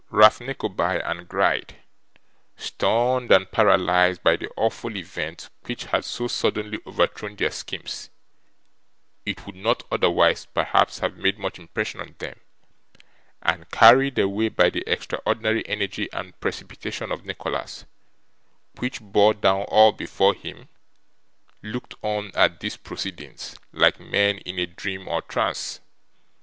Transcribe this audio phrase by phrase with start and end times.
[0.09, 1.75] Ralph Nickleby and Gride,
[2.57, 8.09] stunned and paralysed by the awful event which had so suddenly overthrown their schemes
[9.27, 12.39] (it would not otherwise, perhaps, have made much impression on them),
[13.43, 17.85] and carried away by the extraordinary energy and precipitation of Nicholas,
[18.79, 20.67] which bore down all before him,
[21.61, 25.79] looked on at these proceedings like men in a dream or trance.